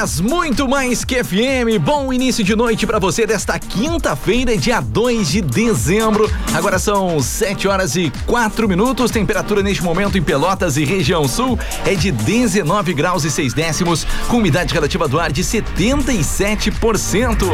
[0.00, 1.78] 10, muito mais que FM.
[1.80, 6.30] Bom início de noite para você desta quinta-feira, dia 2 de dezembro.
[6.54, 9.10] Agora são 7 horas e 4 minutos.
[9.10, 14.06] Temperatura neste momento em Pelotas e região sul é de 19 graus e 6 décimos,
[14.28, 17.44] com umidade relativa do ar de 77%.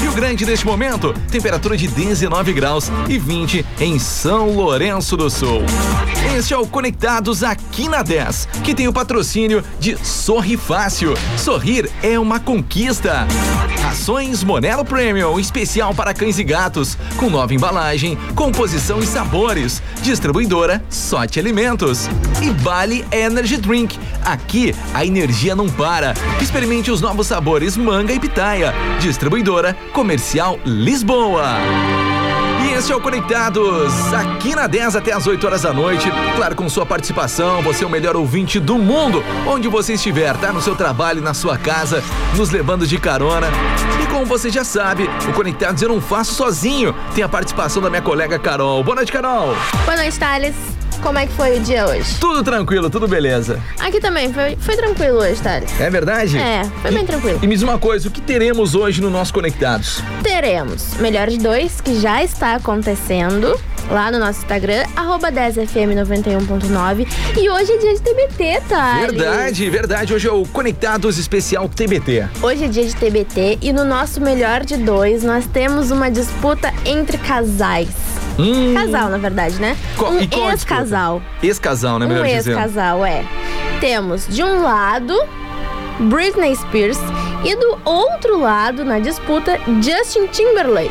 [0.00, 5.64] Rio Grande neste momento, temperatura de 19 graus e 20 em São Lourenço do Sul.
[6.36, 11.14] Este é o Conectados aqui na 10, que tem o patrocínio de Sorri Fácil.
[11.36, 13.26] Sorrir é uma conquista.
[13.88, 19.82] Ações Monelo Premium, especial para cães e gatos, com nova embalagem, composição e sabores.
[20.02, 22.08] Distribuidora Sorte Alimentos.
[22.42, 23.98] E Bali Energy Drink.
[24.24, 26.14] Aqui a energia não para.
[26.40, 28.74] Experimente os novos sabores manga e pitaia.
[29.00, 31.56] Distribuidora Comercial Lisboa.
[32.76, 36.10] Este é o Conectados, aqui na 10 até as 8 horas da noite.
[36.36, 40.52] Claro, com sua participação, você é o melhor ouvinte do mundo, onde você estiver, tá?
[40.52, 42.04] No seu trabalho, na sua casa,
[42.36, 43.46] nos levando de carona.
[44.02, 46.94] E como você já sabe, o Conectados eu não faço sozinho.
[47.14, 48.84] Tem a participação da minha colega Carol.
[48.84, 49.56] Boa noite, Carol.
[49.86, 50.75] Boa noite, Thales.
[51.02, 52.16] Como é que foi o dia hoje?
[52.20, 53.60] Tudo tranquilo, tudo beleza.
[53.78, 55.70] Aqui também, foi, foi tranquilo hoje, Thales.
[55.80, 56.38] É verdade?
[56.38, 57.38] É, foi bem tranquilo.
[57.42, 60.02] E me diz uma coisa, o que teremos hoje no nosso Conectados?
[60.22, 63.58] Teremos Melhor de Dois, que já está acontecendo
[63.90, 67.06] lá no nosso Instagram, arroba 10fm91.9.
[67.36, 69.00] E hoje é dia de TBT, tá?
[69.00, 70.14] Verdade, verdade.
[70.14, 72.26] Hoje é o Conectados Especial TBT.
[72.42, 76.72] Hoje é dia de TBT e no nosso Melhor de Dois nós temos uma disputa
[76.84, 77.88] entre casais.
[78.38, 78.74] Hum.
[78.74, 79.76] Casal, na verdade, né?
[79.96, 80.20] Qual um
[80.50, 81.22] ex-casal.
[81.42, 82.06] Ex-casal, né?
[82.06, 82.58] Um Melhor dizendo.
[82.58, 83.24] ex-casal, é.
[83.80, 85.14] Temos de um lado
[86.00, 86.98] Britney Spears
[87.44, 90.90] e do outro lado, na disputa, Justin Timberlake.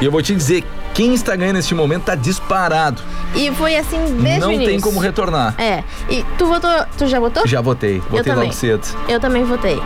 [0.00, 3.02] E eu vou te dizer, quem está ganhando neste momento tá disparado.
[3.34, 4.70] E foi assim desde Não o início.
[4.72, 5.54] tem como retornar.
[5.58, 5.82] É.
[6.08, 6.70] E tu votou.
[6.96, 7.46] Tu já votou?
[7.46, 8.44] Já votei, votei também.
[8.44, 8.86] logo cedo.
[9.08, 9.80] Eu também votei.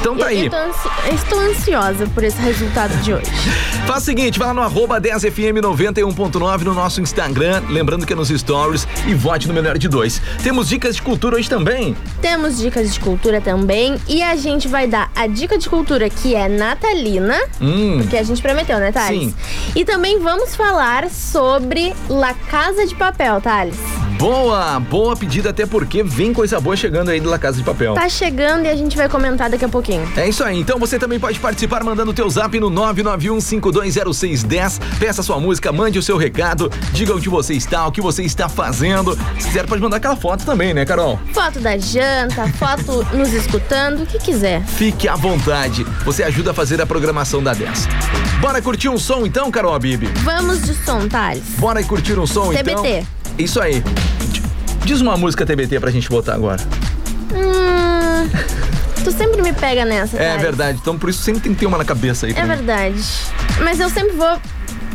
[0.00, 0.46] Então tá aí.
[0.46, 3.30] eu ansi- estou ansiosa por esse resultado de hoje.
[3.86, 8.28] Faz o seguinte, vai lá no arroba 10fm91.9 no nosso Instagram, lembrando que é nos
[8.28, 10.20] stories e vote no melhor de dois.
[10.42, 11.96] Temos dicas de cultura hoje também.
[12.22, 13.96] Temos dicas de cultura também.
[14.08, 17.38] E a gente vai dar a dica de cultura que é natalina.
[17.60, 19.20] Hum, Que a gente prometeu, né, Thales?
[19.20, 19.34] Sim.
[19.74, 23.76] E também vamos falar sobre La Casa de Papel, Thales.
[24.18, 27.94] boa, boa pedida, até porque vem coisa boa chegando aí da Casa de Papel.
[27.94, 29.89] Tá chegando e a gente vai comentar daqui a pouquinho.
[30.16, 34.80] É isso aí, então você também pode participar mandando o teu zap no 991520610.
[34.98, 38.48] Peça sua música, mande o seu recado, diga onde você está, o que você está
[38.48, 39.16] fazendo.
[39.38, 41.18] Se quiser, pode mandar aquela foto também, né, Carol?
[41.32, 44.62] Foto da janta, foto nos escutando, o que quiser.
[44.64, 47.88] Fique à vontade, você ajuda a fazer a programação da 10.
[48.40, 50.06] Bora curtir um som então, Carol Bibi?
[50.22, 51.42] Vamos de som, Thales.
[51.58, 52.82] Bora curtir um som então?
[52.82, 53.06] TBT.
[53.38, 53.82] Isso aí.
[54.84, 56.60] Diz uma música TBT pra gente botar agora.
[57.32, 58.28] Hum,
[59.02, 60.42] tu sempre me pega nessa, É Thales.
[60.42, 62.32] verdade, então por isso sempre tem que ter uma na cabeça aí.
[62.36, 62.48] É mim.
[62.48, 63.02] verdade.
[63.62, 64.38] Mas eu sempre vou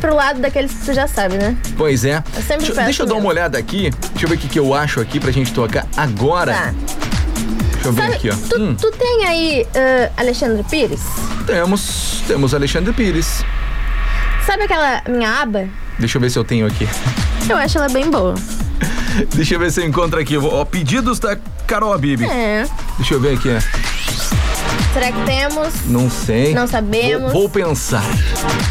[0.00, 1.56] pro lado daqueles que tu já sabe, né?
[1.76, 2.22] Pois é.
[2.34, 3.30] Eu sempre deixa, deixa eu dar uma mesmo.
[3.30, 3.90] olhada aqui.
[4.12, 6.52] Deixa eu ver o que, que eu acho aqui pra gente tocar agora.
[6.52, 6.74] Tá.
[7.72, 8.34] Deixa eu ver Sabe, aqui, ó.
[8.48, 11.00] tu, Hum, tu tem aí ah, Alexandre Pires?
[11.46, 13.44] temos, temos Alexandre Pires.
[14.44, 15.68] Sabe aquela minha aba?
[15.98, 16.88] Deixa eu ver se eu tenho aqui.
[17.48, 18.34] Eu acho ela bem boa.
[19.34, 20.36] Deixa eu ver se eu encontro aqui.
[20.36, 21.36] Ó, pedidos da
[21.66, 22.22] Carol Abib.
[22.22, 22.66] É.
[22.98, 23.48] Deixa eu ver aqui.
[24.96, 25.74] Será que temos?
[25.86, 26.54] Não sei.
[26.54, 27.30] Não sabemos.
[27.30, 28.02] Vou, vou pensar.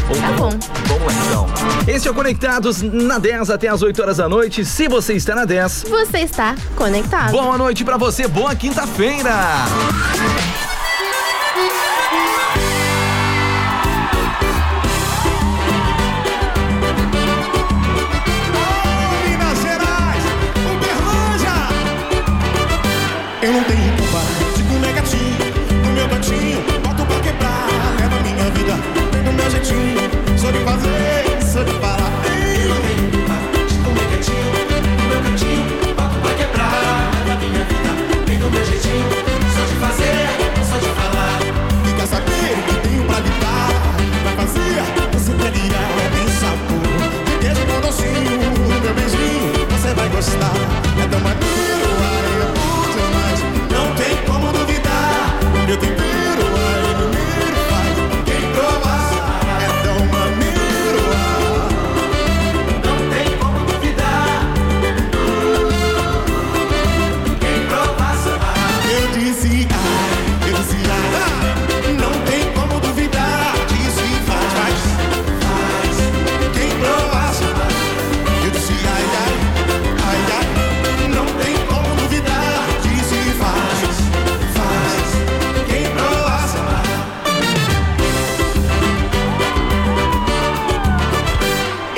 [0.08, 0.50] Vou- Tá bom.
[0.88, 1.46] Vamos lá então.
[1.86, 4.64] Esse é o Conectados na 10 até as 8 horas da noite.
[4.64, 7.30] Se você está na 10, Você está conectado.
[7.30, 9.32] boa noite pra você, boa quinta-feira.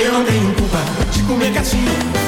[0.09, 0.79] Eu não tenho culpa
[1.13, 2.28] de comer gatinho.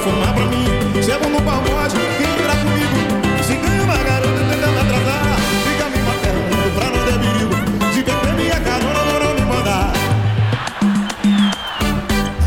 [0.00, 0.66] fumar pra mim.
[1.02, 2.96] Chego no pagode, quem entrar comigo?
[3.42, 6.40] Se ganha uma garota tentando atrasar, fica me matando
[6.74, 7.54] pra não ter perigo.
[7.92, 9.92] Se beber minha carona, não me mandar.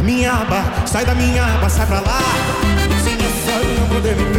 [0.01, 2.21] Minha aba, sai da minha aba, sai pra lá.
[3.03, 4.31] Sem essa eu não poder me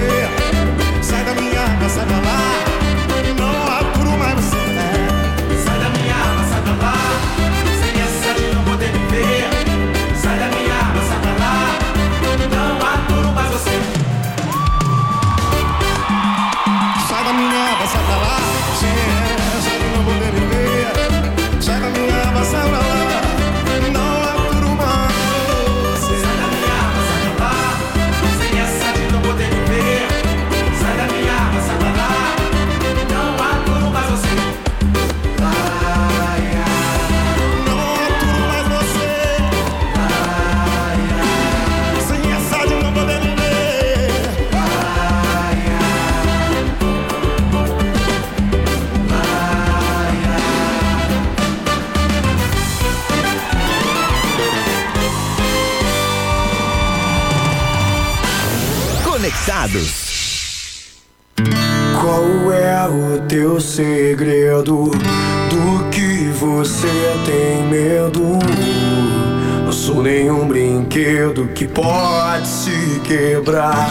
[71.54, 73.88] que pode se quebrar.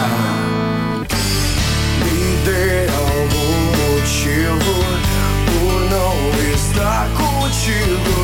[2.04, 3.60] Me dê algum
[3.94, 4.74] motivo
[5.46, 6.14] por não
[6.54, 8.14] estar contigo.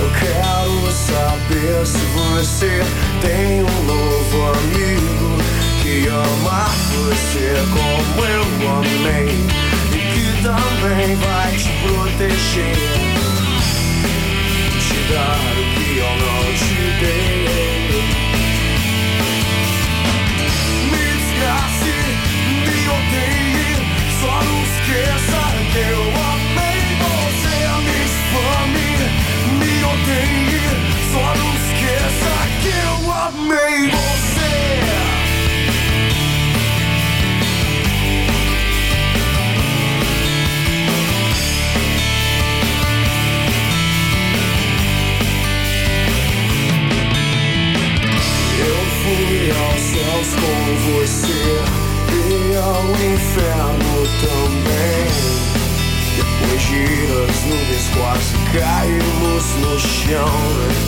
[0.00, 2.82] Eu quero saber se você
[3.20, 5.38] tem um novo amigo
[5.82, 8.44] que ama você como eu
[8.78, 9.32] amei
[9.90, 12.76] e que também vai te proteger,
[14.80, 17.41] te dar o que eu não te dei.
[50.34, 50.60] com
[50.92, 51.62] você
[52.12, 55.06] e ao inferno também.
[56.16, 60.82] Depois gira as nuvens, quase caímos no chão.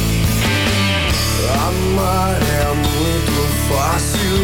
[1.66, 3.34] Amar é muito
[3.68, 4.36] fácil,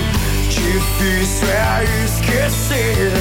[0.48, 3.12] difícil é esquecer.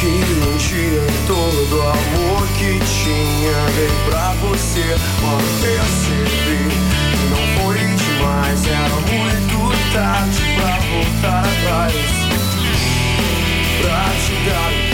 [0.00, 4.96] Que um dia todo o amor que tinha veio pra você.
[5.22, 6.68] Mas percebi
[7.10, 12.24] que não foi demais, era muito так праву торопаюсь
[13.80, 14.93] Прочитаю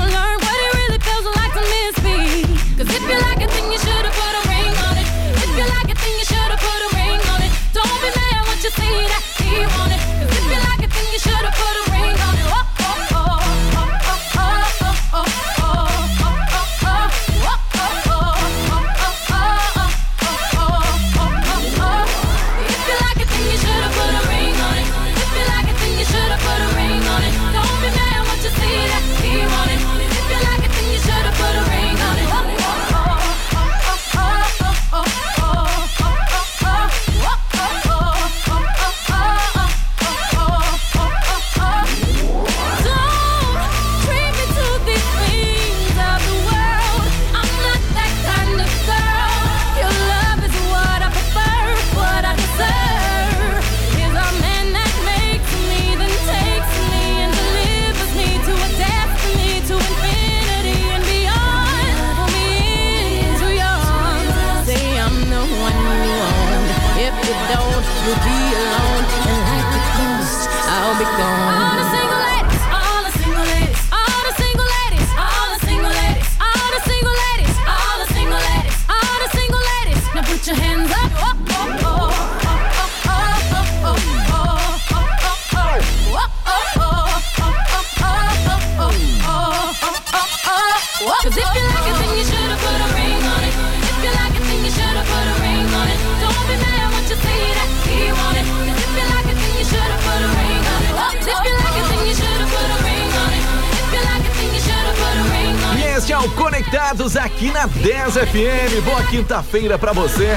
[106.71, 108.85] Conectados aqui na 10 FM.
[108.85, 110.29] Boa quinta-feira pra você,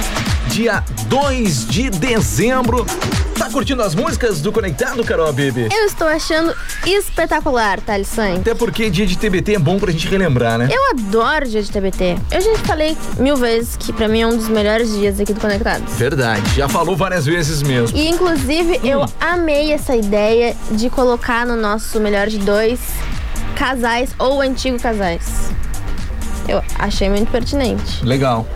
[0.48, 2.84] dia 2 de dezembro.
[3.38, 5.68] Tá curtindo as músicas do Conectado, Carol Bibi?
[5.72, 6.52] Eu estou achando
[6.84, 8.18] espetacular, Thales.
[8.18, 10.68] Até porque dia de TBT é bom pra gente relembrar, né?
[10.72, 12.16] Eu adoro dia de TBT.
[12.32, 15.40] Eu já falei mil vezes que pra mim é um dos melhores dias aqui do
[15.40, 15.94] Conectados.
[15.94, 17.96] Verdade, já falou várias vezes mesmo.
[17.96, 22.80] E inclusive eu amei essa ideia de colocar no nosso melhor de dois
[23.54, 25.54] casais ou antigo casais.
[26.48, 28.04] Eu achei muito pertinente.
[28.04, 28.46] Legal.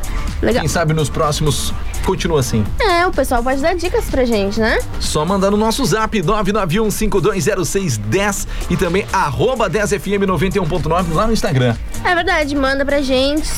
[0.43, 0.61] Legal.
[0.61, 1.73] Quem sabe nos próximos
[2.05, 2.65] continua assim.
[2.81, 4.79] É, o pessoal pode dar dicas pra gente, né?
[5.01, 11.75] Só mandar no nosso zap 991520610 e também arroba 10fm91.9 lá no Instagram.
[12.05, 13.51] É verdade, manda pra gente.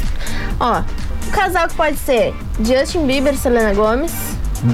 [0.59, 0.81] Ó,
[1.27, 2.35] o casal que pode ser
[2.65, 4.13] Justin Bieber e Selena Gomes.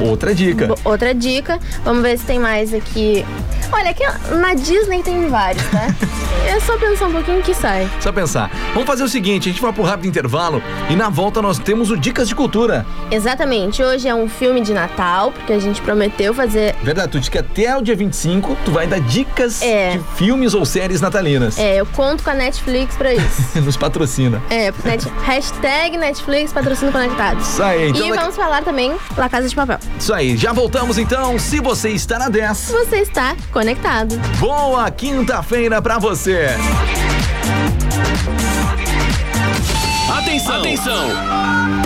[0.01, 0.67] Outra dica.
[0.67, 1.59] Bo- Outra dica.
[1.85, 3.25] Vamos ver se tem mais aqui.
[3.73, 4.03] Olha, aqui
[4.37, 5.87] na Disney tem vários, tá?
[6.47, 7.89] é só pensar um pouquinho que sai.
[8.01, 8.51] Só pensar.
[8.73, 11.91] Vamos fazer o seguinte, a gente vai pro rápido intervalo e na volta nós temos
[11.91, 12.87] o Dicas de Cultura.
[13.11, 13.83] Exatamente.
[13.83, 16.75] Hoje é um filme de Natal, porque a gente prometeu fazer.
[16.83, 19.93] Verdade, tu disse que até o dia 25 tu vai dar dicas É.
[19.93, 21.59] de filmes ou séries natalinas.
[21.59, 23.43] É, eu conto com a Netflix pra isso.
[23.61, 24.41] Nos patrocina.
[24.49, 27.49] É, net, hashtag Netflix patrocínio conectados.
[27.49, 29.76] Isso aí, então e daqui- vamos falar também La Casa de Papel.
[29.99, 31.39] Isso aí, já voltamos então.
[31.39, 34.17] Se você está na 10, Você está conectado.
[34.39, 36.49] boa quinta-feira pra você.
[40.19, 40.61] Atenção!
[40.61, 41.86] Atenção!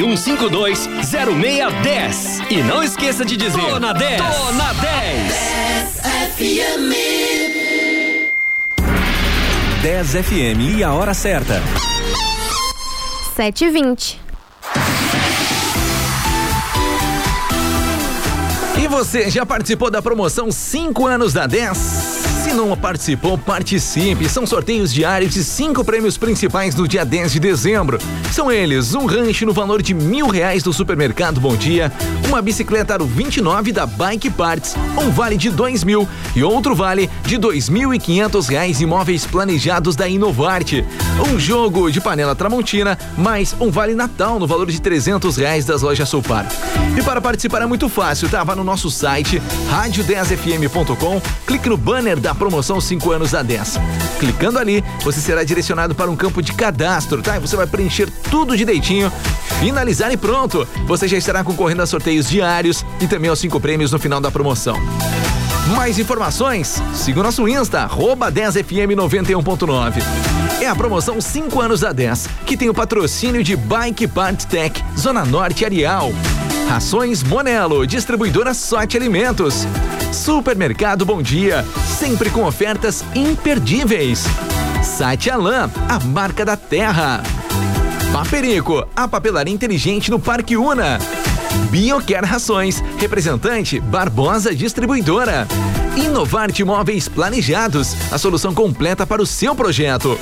[0.01, 2.49] 991520610.
[2.49, 4.21] E não esqueça de dizer: Tô na 10.
[4.21, 6.01] Tô na 10.
[9.81, 11.61] 10 FM e a hora certa.
[13.37, 14.17] 7h20.
[18.81, 22.30] E você já participou da promoção 5 anos da 10?
[22.43, 24.27] Se não participou, participe.
[24.27, 27.99] São sorteios diários de cinco prêmios principais no dia 10 de dezembro.
[28.31, 31.91] São eles: um ranche no valor de mil reais do supermercado Bom Dia,
[32.27, 37.09] uma bicicleta Aro 29 da Bike Parts, um vale de dois mil e outro vale
[37.23, 40.83] de dois mil e quinhentos reais imóveis planejados da Inovarte.
[41.31, 45.83] Um jogo de panela Tramontina, mais um vale Natal no valor de trezentos reais das
[45.83, 46.47] lojas Sulpar.
[46.97, 48.43] E para participar é muito fácil, tá?
[48.43, 53.79] Vá no nosso site rádio10fm.com, clique no banner da promoção 5 anos da 10.
[54.19, 57.37] Clicando ali, você será direcionado para um campo de cadastro, tá?
[57.37, 59.11] E você vai preencher tudo direitinho,
[59.59, 60.67] finalizar e pronto.
[60.87, 64.31] Você já estará concorrendo a sorteios diários e também aos cinco prêmios no final da
[64.31, 64.75] promoção.
[65.75, 66.81] Mais informações?
[66.93, 70.01] Siga o nosso Insta, arroba 10fm91.9.
[70.59, 74.83] É a promoção 5 anos da 10, que tem o patrocínio de Bike Part Tech,
[74.97, 76.11] Zona Norte Arial.
[76.71, 79.67] Rações Monelo, distribuidora Sorte Alimentos.
[80.13, 81.65] Supermercado Bom Dia,
[81.99, 84.23] sempre com ofertas imperdíveis.
[84.81, 87.21] Site Alan, a marca da terra.
[88.13, 90.97] Paperico, a papelaria inteligente no Parque Una.
[91.69, 95.45] Bioquer Rações, representante Barbosa Distribuidora.
[95.97, 100.17] Inovarte Móveis Planejados, a solução completa para o seu projeto.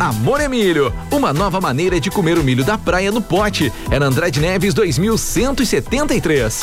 [0.00, 3.72] Amor é Milho, uma nova maneira de comer o milho da praia no pote.
[3.90, 6.62] É na Andrade Neves 2173.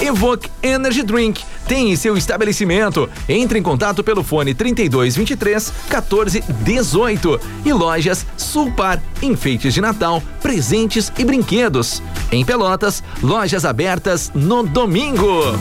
[0.00, 1.44] Evoque Energy Drink.
[1.68, 3.08] Tem em seu estabelecimento.
[3.28, 7.40] Entre em contato pelo fone 3223 1418.
[7.64, 9.00] E lojas Sulpar.
[9.22, 12.02] Enfeites de Natal, presentes e brinquedos.
[12.32, 15.56] Em Pelotas, lojas abertas no domingo.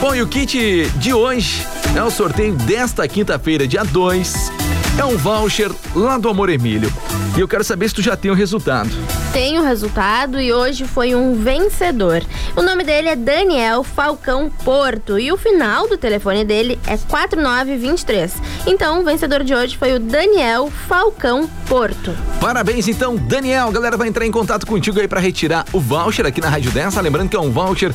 [0.00, 4.69] Bom, e o kit de hoje é o sorteio desta quinta-feira, dia 2.
[4.98, 6.92] É um voucher lá do Amor Emílio.
[7.36, 8.90] E eu quero saber se tu já tem o resultado.
[9.32, 12.22] Tem o resultado e hoje foi um vencedor.
[12.56, 18.34] O nome dele é Daniel Falcão Porto e o final do telefone dele é 4923.
[18.66, 22.14] Então, o vencedor de hoje foi o Daniel Falcão Porto.
[22.40, 23.68] Parabéns então, Daniel.
[23.68, 26.72] A galera vai entrar em contato contigo aí pra retirar o voucher aqui na Rádio
[26.72, 27.00] Dessa.
[27.00, 27.94] Lembrando que é um voucher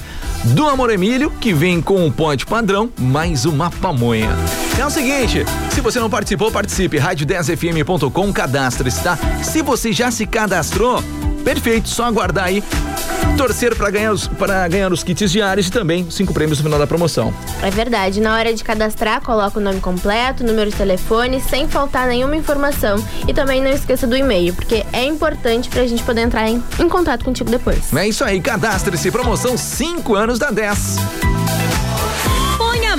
[0.54, 4.30] do Amor Emílio, que vem com um pote padrão, mais uma pamonha.
[4.80, 6.98] É o seguinte, se você não participou, participe.
[6.98, 9.18] Rádio10fm.com, cadastre-se, tá?
[9.42, 11.04] Se você já se cadastrou,
[11.46, 12.64] perfeito, só aguardar aí.
[13.38, 16.80] Torcer para ganhar, os, pra ganhar os kits diários e também cinco prêmios no final
[16.80, 17.34] da promoção.
[17.62, 22.08] É verdade, na hora de cadastrar, coloca o nome completo, número de telefone, sem faltar
[22.08, 23.04] nenhuma informação.
[23.28, 26.90] E também não esqueça do e-mail, porque é importante pra gente poder entrar em, em
[26.90, 27.94] contato contigo depois.
[27.94, 29.12] É isso aí, cadastre-se.
[29.12, 31.45] Promoção 5 anos da 10.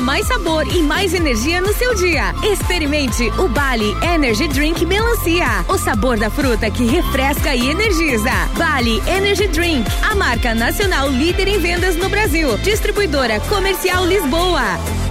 [0.07, 2.33] Mais sabor e mais energia no seu dia.
[2.45, 5.65] Experimente o Bali Energy Drink Melancia.
[5.69, 8.31] O sabor da fruta que refresca e energiza.
[8.57, 12.57] Bali Energy Drink, a marca nacional líder em vendas no Brasil.
[12.59, 15.06] Distribuidora Comercial Lisboa.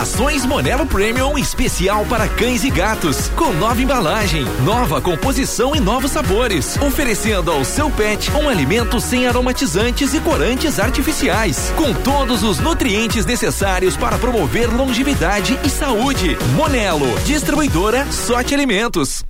[0.00, 6.12] Rações Monelo Premium especial para cães e gatos, com nova embalagem, nova composição e novos
[6.12, 12.58] sabores, oferecendo ao seu pet um alimento sem aromatizantes e corantes artificiais, com todos os
[12.60, 16.34] nutrientes necessários para promover longevidade e saúde.
[16.56, 19.29] Monelo, distribuidora Sorte Alimentos.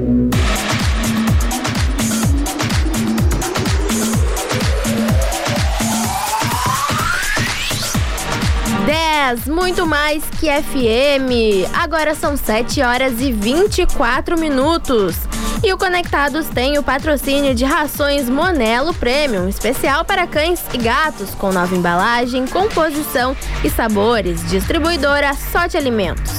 [9.21, 11.69] 10, muito mais que FM.
[11.73, 15.15] Agora são 7 horas e 24 minutos.
[15.63, 21.35] E o Conectados tem o patrocínio de rações Monelo Premium, especial para cães e gatos,
[21.35, 24.43] com nova embalagem, composição e sabores.
[24.49, 26.31] Distribuidora Sorte Alimentos.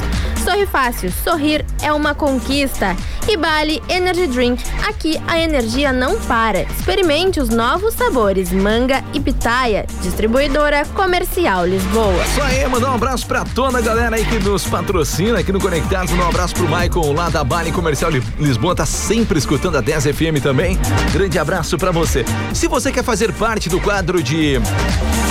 [0.45, 2.97] Sorri fácil, sorrir é uma conquista.
[3.29, 4.63] E Bali Energy Drink.
[4.89, 6.63] Aqui a energia não para.
[6.63, 9.87] Experimente os novos sabores manga e pitaia.
[10.03, 12.25] Distribuidora Comercial Lisboa.
[12.25, 15.61] Isso aí, mandar um abraço pra toda a galera aí que nos patrocina aqui no
[15.61, 16.13] Conectados.
[16.13, 20.07] Um abraço pro Michael lá da Bali Comercial Li- Lisboa, tá sempre escutando a 10
[20.07, 20.77] FM também.
[21.13, 22.25] Grande abraço pra você.
[22.53, 24.61] Se você quer fazer parte do quadro de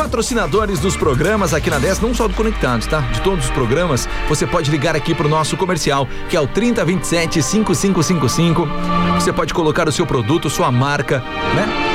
[0.02, 3.02] patrocinadores dos programas aqui na 10, não só do Conectados, tá?
[3.02, 7.44] De todos os programas, você pode ligar aqui pro nosso comercial, que é o 3027
[7.44, 8.68] 5555.
[9.14, 11.20] Você pode colocar o seu produto, sua marca,
[11.54, 11.92] né?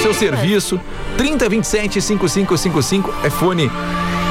[0.00, 0.80] seu serviço.
[1.18, 3.70] 3027 5555 é fone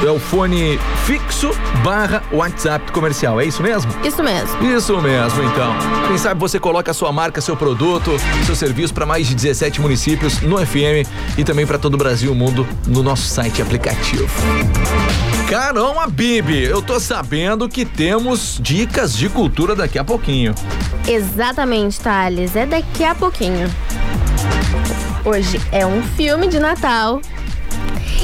[0.06, 1.50] é o fone fixo
[1.82, 3.92] barra WhatsApp comercial, é isso mesmo?
[4.04, 4.64] Isso mesmo.
[4.64, 5.74] Isso mesmo, então.
[6.08, 8.10] Quem sabe você coloca a sua marca, seu produto,
[8.44, 11.06] seu serviço para mais de 17 municípios no FM
[11.38, 14.26] e também para todo o Brasil e o mundo no nosso site aplicativo.
[15.48, 20.54] Caramba, Bibi, eu tô sabendo que temos dicas de cultura daqui a pouquinho.
[21.06, 22.56] Exatamente, Thales.
[22.56, 23.70] É daqui a pouquinho.
[25.24, 27.20] Hoje é um filme de Natal.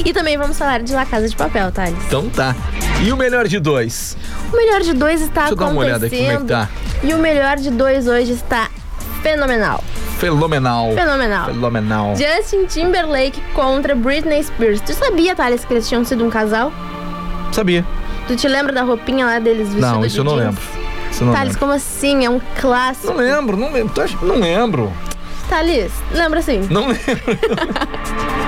[0.03, 1.95] E também vamos falar de La Casa de Papel, Thales.
[2.07, 2.55] Então tá.
[3.03, 4.17] E o melhor de dois?
[4.51, 6.67] O melhor de dois está Deixa eu dar uma olhada aqui como é que acontecendo.
[6.67, 7.07] tá.
[7.07, 8.69] E o melhor de dois hoje está
[9.21, 9.83] fenomenal.
[10.17, 10.91] Fenomenal.
[10.93, 11.45] Fenomenal.
[11.47, 12.13] Fenomenal.
[12.15, 14.81] Justin Timberlake contra Britney Spears.
[14.81, 16.71] Tu sabia, Thales, que eles tinham sido um casal?
[17.51, 17.85] Sabia.
[18.27, 20.45] Tu te lembra da roupinha lá deles vestidos Não, de isso eu não jeans?
[20.45, 20.61] lembro.
[21.11, 21.59] Isso não Thales, lembro.
[21.59, 22.25] como assim?
[22.25, 23.07] É um clássico.
[23.07, 23.93] Não lembro, não lembro.
[24.21, 24.93] Não lembro?
[25.49, 26.67] Thales, lembra sim?
[26.69, 27.01] Não lembro.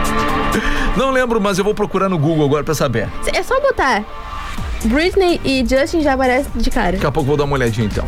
[0.95, 3.09] não lembro, mas eu vou procurar no Google agora pra saber.
[3.33, 4.03] É só botar.
[4.85, 6.93] Britney e Justin já aparecem de cara.
[6.93, 8.05] Daqui a pouco vou dar uma olhadinha então.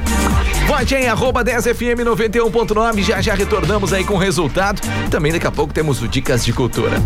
[0.67, 4.82] Vote em arroba 10fm 91.9, já já retornamos aí com o resultado.
[5.10, 7.02] Também daqui a pouco temos o Dicas de Cultura.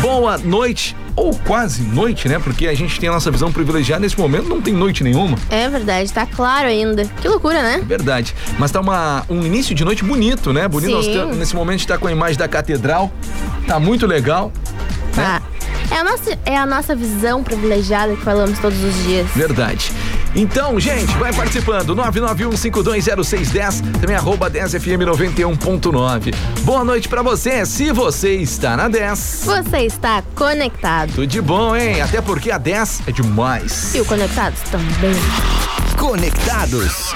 [0.00, 2.38] Boa noite, ou quase noite, né?
[2.38, 5.36] Porque a gente tem a nossa visão privilegiada, nesse momento não tem noite nenhuma.
[5.50, 7.04] É verdade, tá claro ainda.
[7.20, 7.82] Que loucura, né?
[7.84, 8.34] Verdade.
[8.58, 10.68] Mas tá uma, um início de noite bonito, né?
[10.68, 11.02] Bonito.
[11.02, 11.32] Sim.
[11.34, 13.10] nesse momento a gente tá com a imagem da catedral.
[13.66, 14.52] Tá muito legal.
[15.16, 15.42] Tá.
[15.90, 19.26] É a, nossa, é a nossa visão privilegiada que falamos todos os dias.
[19.34, 19.90] Verdade.
[20.34, 21.96] Então, gente, vai participando.
[21.96, 26.34] 991520610, também arroba 10fm 91.9.
[26.60, 29.42] Boa noite pra você, se você está na 10.
[29.44, 31.12] Você está conectado.
[31.14, 32.02] Tudo de bom, hein?
[32.02, 33.94] Até porque a 10 é demais.
[33.94, 35.14] E o Conectados também.
[35.96, 37.14] Conectados.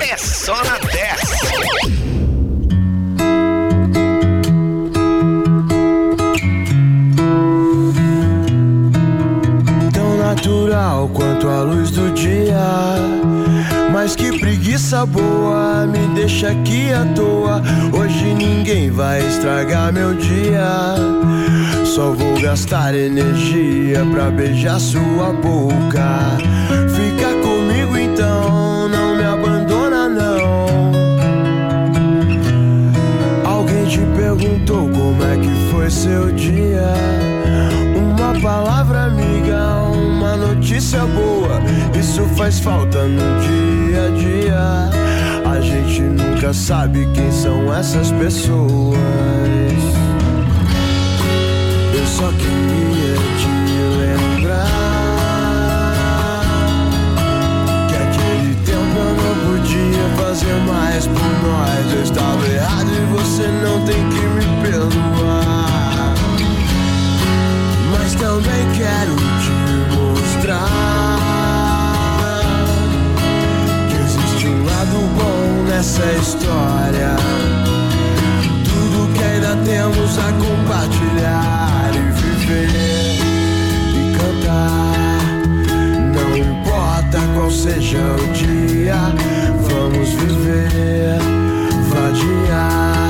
[0.00, 1.20] É só na 10.
[10.70, 12.56] Natural quanto a luz do dia.
[13.92, 17.60] Mas que preguiça boa, me deixa aqui à toa.
[17.92, 20.94] Hoje ninguém vai estragar meu dia.
[21.84, 26.38] Só vou gastar energia pra beijar sua boca.
[26.94, 30.60] Fica comigo então, não me abandona não.
[33.44, 36.94] Alguém te perguntou como é que foi seu dia?
[37.96, 38.89] Uma palavra
[40.90, 41.60] notícia boa.
[41.98, 44.90] Isso faz falta no dia a dia.
[45.48, 48.98] A gente nunca sabe quem são essas pessoas.
[51.94, 53.48] Eu só queria te
[54.00, 54.66] lembrar
[57.88, 61.92] que aquele tempo eu não podia fazer mais por nós.
[61.94, 66.14] Eu estava errado e você não tem que me perdoar.
[67.92, 69.29] Mas também quero
[75.80, 77.16] nessa história.
[78.64, 83.16] Tudo que ainda temos a compartilhar e viver
[83.96, 85.22] e cantar.
[86.14, 88.98] Não importa qual seja o dia,
[89.70, 91.18] vamos viver,
[91.88, 93.09] vadiar.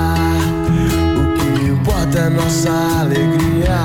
[2.11, 2.69] importa nossa
[2.99, 3.79] alegria.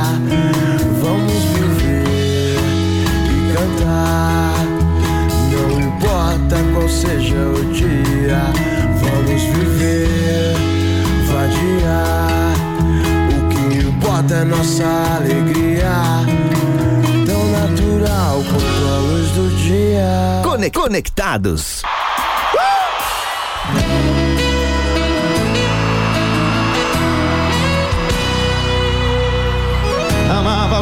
[1.00, 2.58] Vamos viver
[3.30, 4.66] e cantar.
[5.52, 8.40] Não importa qual seja o dia.
[9.00, 10.56] Vamos viver,
[11.28, 12.54] vadiar.
[13.30, 14.84] O que importa é nossa
[15.16, 15.92] alegria.
[17.26, 20.42] Tão natural quanto a luz do dia.
[20.72, 21.82] Conectados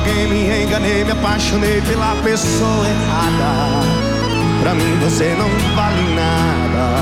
[0.04, 3.80] alguém, me enganei, me apaixonei pela pessoa errada.
[4.60, 7.00] Pra mim você não vale nada.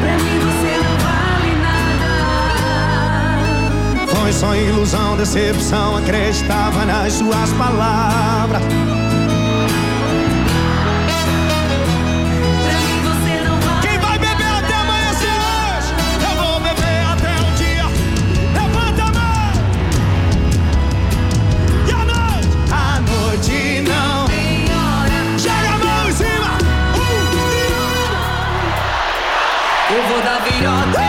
[0.00, 2.12] Pra mim você não vale nada.
[4.06, 8.62] Foi só ilusão, decepção, acreditava nas suas palavras.
[30.60, 31.07] Vou dar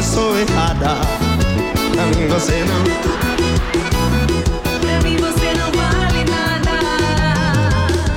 [0.00, 0.96] pessoa errada.
[1.92, 2.82] Pra mim você não.
[4.80, 6.72] Pra mim você não vale nada.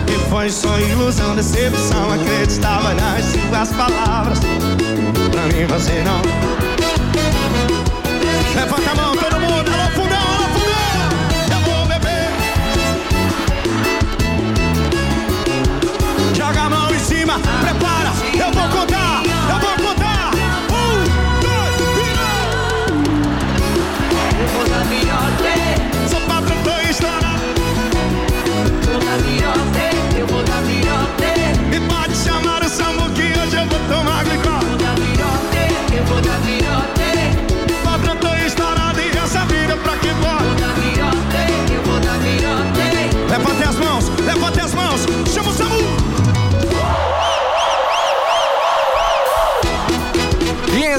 [0.08, 4.40] E foi só ilusão, decepção, acreditava nas suas palavras.
[4.40, 6.22] Pra mim você não.
[8.56, 11.10] Levanta a mão, todo mundo, alô fundão, alô fundão.
[11.52, 12.30] Eu vou beber.
[16.34, 20.13] Joga a mão em cima, prepara, eu vou contar, eu vou contar.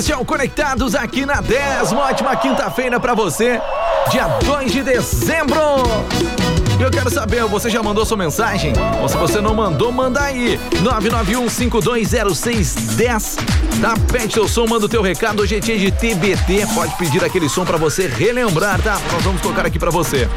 [0.06, 1.92] E é o Conectados aqui na 10.
[1.92, 3.58] Uma ótima quinta-feira pra você,
[4.10, 5.58] dia 2 de dezembro.
[6.78, 8.74] Eu quero saber, você já mandou sua mensagem?
[9.00, 10.60] Ou se você não mandou, manda aí.
[10.82, 13.36] 991520610.
[13.80, 13.94] Tá?
[14.12, 15.40] Pede teu som, manda o teu recado.
[15.40, 16.66] Hoje é dia de TBT.
[16.74, 19.00] Pode pedir aquele som pra você relembrar, tá?
[19.12, 20.28] Nós vamos colocar aqui pra você.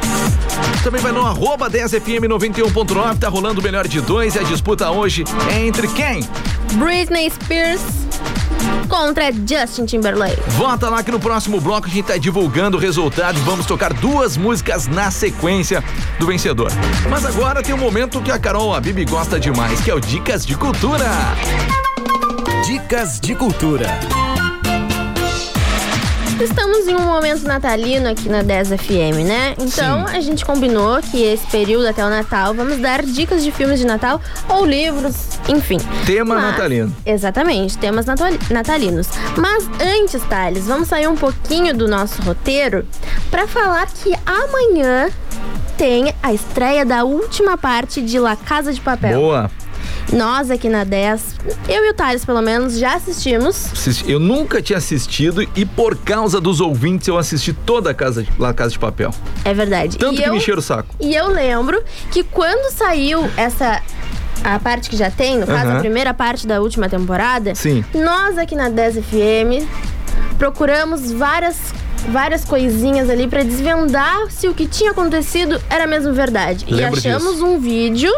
[0.82, 3.18] Também vai no arroba 10fm91.9.
[3.18, 4.34] Tá rolando o melhor de dois.
[4.34, 6.26] E a disputa hoje é entre quem?
[6.72, 7.97] Britney Spears
[8.88, 10.40] contra Justin Timberlake.
[10.48, 13.92] Vota lá que no próximo bloco a gente tá divulgando o resultado e vamos tocar
[13.92, 15.82] duas músicas na sequência
[16.18, 16.72] do vencedor.
[17.08, 20.00] Mas agora tem um momento que a Carol, a Bibi gosta demais, que é o
[20.00, 21.06] Dicas de Cultura.
[22.64, 24.27] Dicas de cultura.
[26.40, 29.54] Estamos em um momento natalino aqui na 10 FM, né?
[29.58, 33.80] Então a gente combinou que esse período até o Natal vamos dar dicas de filmes
[33.80, 35.14] de Natal ou livros,
[35.48, 35.78] enfim.
[36.06, 36.94] Tema Mas- natalino.
[37.04, 39.08] Exatamente, temas natali- natalinos.
[39.36, 42.86] Mas antes, Thales, vamos sair um pouquinho do nosso roteiro
[43.32, 45.10] para falar que amanhã
[45.76, 49.20] tem a estreia da última parte de La Casa de Papel.
[49.20, 49.50] Boa.
[50.12, 51.36] Nós aqui na 10,
[51.68, 53.66] eu e o Thales pelo menos, já assistimos.
[53.72, 58.22] Assisti- Eu nunca tinha assistido e por causa dos ouvintes eu assisti toda a Casa
[58.22, 59.12] de, La Casa de Papel.
[59.44, 59.98] É verdade.
[59.98, 60.94] Tanto e que eu, me encheram o saco.
[60.98, 63.82] E eu lembro que quando saiu essa.
[64.44, 65.76] A parte que já tem, no caso, Aham.
[65.78, 67.56] a primeira parte da última temporada.
[67.56, 67.84] Sim.
[67.92, 69.66] Nós aqui na 10 FM
[70.38, 71.56] procuramos várias
[72.10, 76.64] várias coisinhas ali pra desvendar se o que tinha acontecido era mesmo verdade.
[76.70, 77.46] Lembro e achamos disso.
[77.46, 78.12] um vídeo,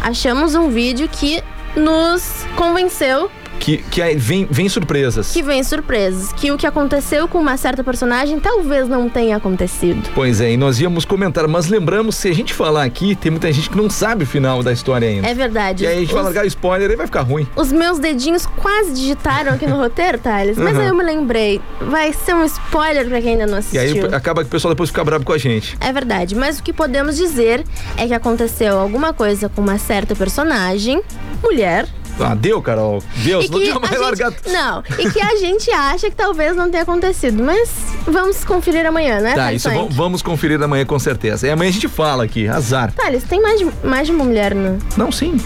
[0.00, 1.42] achamos um vídeo que
[1.76, 5.32] nos convenceu Que, que vem, vem surpresas.
[5.32, 10.08] que vem surpresas, que o que aconteceu com uma certa personagem talvez não tenha acontecido.
[10.14, 13.52] Pois é, e nós íamos comentar, mas lembramos, se a gente falar aqui, tem muita
[13.52, 15.28] gente que não sabe o final da história ainda.
[15.28, 15.84] É verdade.
[15.84, 17.46] E aí a gente vai Os- largar o spoiler e vai ficar ruim.
[17.54, 20.80] Os meus dedinhos quase digitaram aqui no roteiro, Thales, mas Uhum.
[20.80, 21.60] aí eu me lembrei.
[21.82, 24.16] Vai ser um spoiler pra quem ainda não E aí assistiu.
[24.16, 25.76] acaba que o pessoal depois fica bravo com a gente.
[25.80, 27.62] É verdade, mas o que podemos dizer
[27.98, 31.02] é que aconteceu alguma coisa com uma certa personagem,
[31.42, 31.86] mulher.
[32.22, 33.02] Ah, deu, Carol.
[33.16, 34.36] Deus, e não tinha mais gente- largado.
[34.46, 37.70] Não, e que a gente acha que talvez não tenha acontecido, mas
[38.06, 41.46] vamos conferir amanhã, né, Tá, isso vamos, vamos conferir amanhã com certeza.
[41.46, 42.92] E amanhã a gente fala aqui, azar.
[42.92, 44.78] Thales, tem mais de, mais de uma mulher, né?
[44.96, 45.36] Não, sim,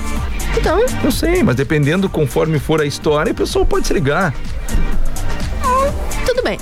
[0.57, 4.33] Então, eu sei, mas dependendo conforme for a história, o pessoal pode se ligar.
[6.27, 6.59] tudo bem.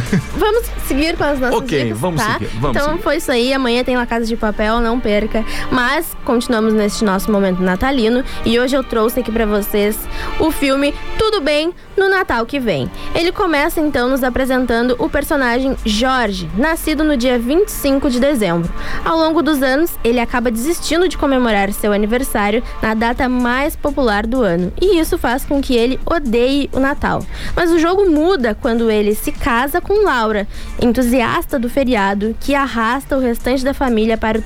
[0.36, 2.32] vamos seguir com as nossas Ok, dicas, vamos tá?
[2.34, 3.02] seguir, vamos então seguir.
[3.02, 3.52] foi isso aí.
[3.52, 5.44] Amanhã tem La Casa de Papel, não perca.
[5.70, 9.98] Mas continuamos neste nosso momento natalino e hoje eu trouxe aqui pra vocês
[10.38, 12.90] o filme Tudo Bem no Natal que vem.
[13.14, 18.70] Ele começa então nos apresentando o personagem Jorge, nascido no dia 25 de dezembro.
[19.04, 24.26] Ao longo dos anos, ele acaba desistindo de comemorar seu aniversário na data mais popular
[24.26, 27.24] do ano, e isso faz com que ele odeie o Natal.
[27.54, 30.48] Mas o jogo muda quando ele se casa com Laura,
[30.82, 34.40] entusiasta do feriado, que arrasta o restante da família para,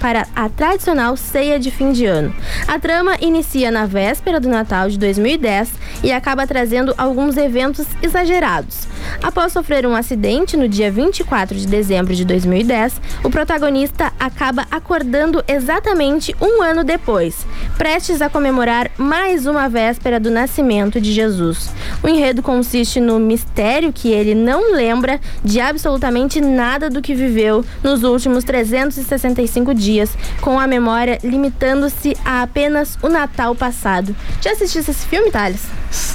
[0.00, 2.34] para a tradicional ceia de fim de ano.
[2.66, 5.70] A trama inicia na véspera do Natal de 2010
[6.02, 8.88] e acaba trazendo alguns eventos exagerados.
[9.22, 15.44] Após sofrer um acidente no dia 24 de dezembro de 2010, o protagonista acaba acordando
[15.46, 21.70] exatamente um ano depois, prestes a comemorar mais uma véspera do nascimento de Jesus.
[22.02, 27.64] O enredo consiste no mistério que ele não lembra de absolutamente nada do que viveu
[27.82, 34.14] nos últimos 365 dias, com a memória limitando-se a apenas o Natal passado.
[34.40, 35.62] Já assististe esse filme, Thales?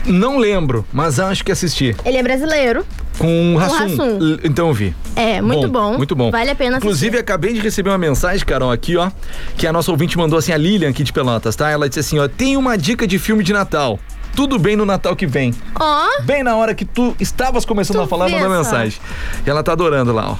[0.06, 1.96] Não lembro, mas acho que assisti.
[2.06, 2.86] Ele é brasileiro.
[3.18, 3.78] Com Rassum.
[3.78, 4.18] Rassum.
[4.18, 4.94] L- Então eu vi.
[5.16, 5.96] É, muito bom.
[5.98, 6.30] Muito bom.
[6.32, 9.10] Vale a pena Inclusive, acabei de receber uma mensagem, Carol, aqui, ó,
[9.58, 11.70] que a nossa ouvinte mandou assim, a Lilian aqui de Pelotas, tá?
[11.70, 13.98] Ela disse assim, ó, tem uma dica de filme de Natal.
[14.36, 15.54] Tudo bem no Natal que vem.
[15.80, 19.00] Ó, Bem na hora que tu estavas começando Tu a falar, mandou mensagem.
[19.46, 20.36] E ela tá adorando lá, ó.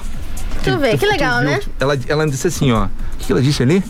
[0.62, 1.60] tu vê, que legal, né?
[1.80, 2.84] Ela, ela disse assim, ó.
[2.84, 3.82] O que ela disse ali?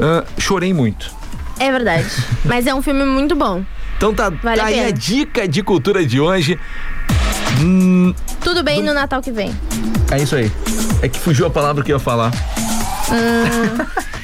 [0.00, 1.10] Ah, chorei muito.
[1.58, 2.06] É verdade.
[2.44, 3.62] Mas é um filme muito bom.
[3.96, 6.58] Então tá, Vale tá aí a dica de cultura de hoje.
[8.42, 9.54] Tudo bem no Natal que vem.
[10.10, 10.52] É isso aí.
[11.02, 12.30] É que fugiu a palavra que eu ia falar.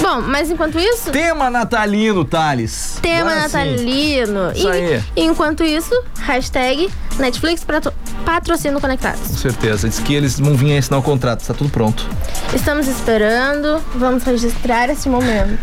[0.00, 2.98] Bom, mas enquanto isso, Tema natalino, Thales.
[3.02, 3.56] tema Agora sim.
[3.58, 4.52] natalino.
[4.54, 5.04] Isso e, aí.
[5.16, 7.92] enquanto isso, hashtag Netflix patro-
[8.28, 9.26] patrocina Conectados.
[9.28, 9.88] Com certeza.
[9.88, 11.46] Diz que eles vão vir assinar o contrato.
[11.46, 12.06] Tá tudo pronto.
[12.54, 15.58] Estamos esperando, vamos registrar esse momento.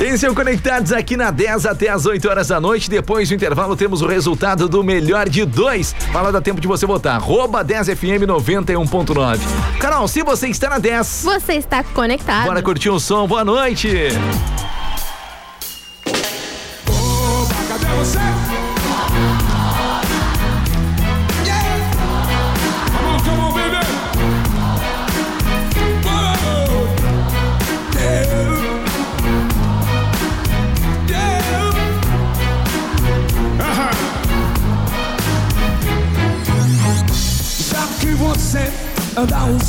[0.00, 2.90] Esse é o Conectados aqui na 10 até as 8 horas da noite.
[2.90, 5.94] Depois do intervalo temos o resultado do melhor de dois.
[6.12, 7.14] Fala, dá tempo de você votar.
[7.14, 9.38] Arroba 10FM 91.9.
[9.78, 12.46] Carol, se você está na 10, Você está conectado.
[12.46, 13.26] bora curtir um som.
[13.28, 13.88] Boa noite.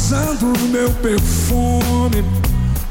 [0.07, 2.23] Usando meu perfume.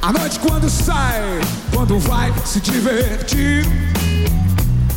[0.02, 1.40] À noite quando sai,
[1.74, 3.64] quando vai se divertir.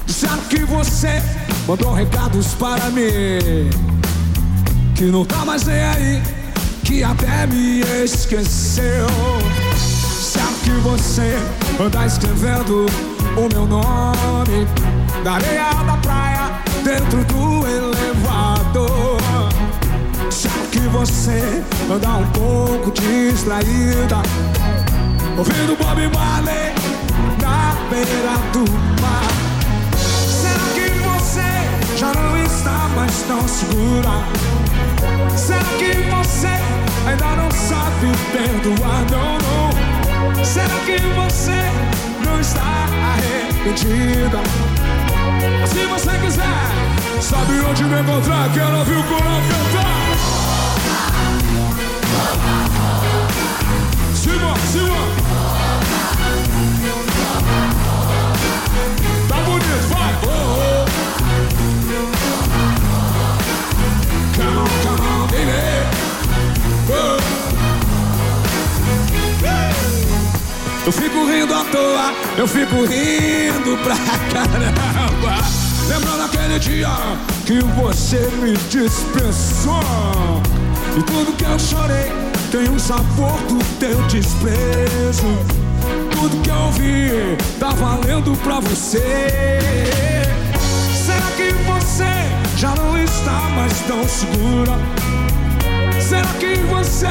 [0.06, 1.22] Disseram que você
[1.66, 3.70] mandou recados para mim
[4.96, 6.22] Que não tá mais nem aí,
[6.84, 9.08] que até me esqueceu.
[9.74, 11.38] Disseram que você
[11.82, 12.86] anda escrevendo
[13.38, 14.68] o meu nome
[15.24, 19.09] Na areia da praia, dentro do elevador
[20.80, 21.62] Que você
[21.94, 24.16] anda um pouco distraída
[25.38, 26.74] Ouvindo Bob Marley
[27.42, 28.64] na beira do
[29.02, 29.28] mar
[29.98, 34.10] Será que você já não está mais tão segura?
[35.36, 36.48] Será que você
[37.06, 39.06] ainda não sabe perdoar?
[39.12, 40.46] Não, não.
[40.46, 41.60] Será que você
[42.26, 42.62] não está
[43.18, 44.40] arrependida?
[45.68, 48.50] Se você quiser, sabe onde me encontrar?
[48.54, 49.99] Quero ouvir o coral cantar.
[59.28, 60.20] Tá bonito, vai!
[70.86, 73.96] Eu fico rindo à toa, eu fico rindo pra
[74.34, 75.38] caramba.
[75.88, 76.90] Lembrando aquele dia
[77.46, 79.84] que você me dispensou.
[80.98, 85.28] E tudo que eu chorei tem um sabor do teu desprezo.
[86.12, 89.60] Tudo que eu ouvi tá valendo pra você.
[91.06, 94.74] Será que você já não está mais tão segura?
[96.02, 97.08] Será que você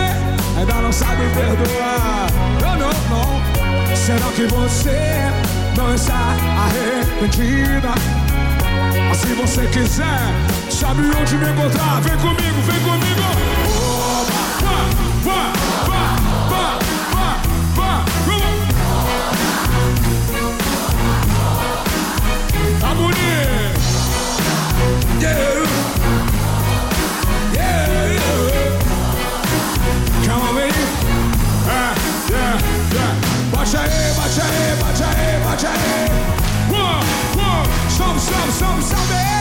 [0.57, 2.27] ainda não sabe perdoar?
[2.61, 3.97] Não, não, não.
[3.97, 5.31] Será que você
[5.77, 6.35] não está
[6.65, 7.95] arrependida?
[9.09, 10.21] Mas se você quiser,
[10.69, 12.01] sabe onde me encontrar?
[12.01, 13.68] Vem comigo, vem comigo.
[34.29, 36.09] bate aí, bate aí, bate aí.
[36.71, 37.05] One,
[37.37, 39.38] one, sobe, sobe, sobe, sobe.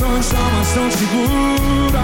[0.00, 2.02] Não está mais tão segura.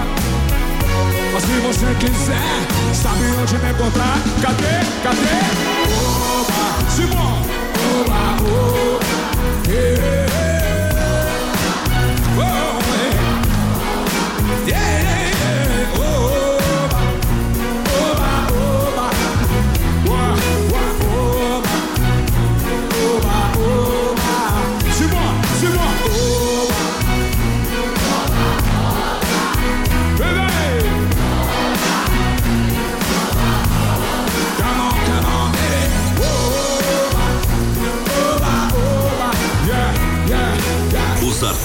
[1.33, 4.17] Mas se você quiser, sabe onde me encontrar?
[4.41, 4.85] Cadê?
[5.03, 5.37] Cadê?
[6.05, 7.41] Oba, Simão!
[8.01, 10.26] Oba, oba, yeah.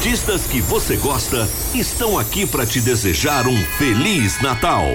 [0.03, 4.87] Artistas que você gosta estão aqui para te desejar um feliz Natal.